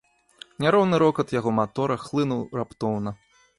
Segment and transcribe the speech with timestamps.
[0.63, 3.17] Няроўны рокат яго матора хлынуў раптоўна.